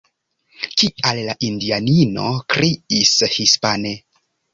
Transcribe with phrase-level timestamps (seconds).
[0.81, 2.23] Kial la indianino
[2.55, 3.93] kriis hispane?